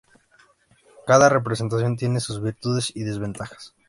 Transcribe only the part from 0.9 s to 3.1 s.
Cada representación tiene sus virtudes y